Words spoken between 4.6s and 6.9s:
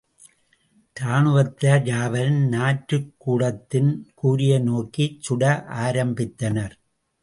நோக்கிச்சுட ஆரம்பித்தனர்.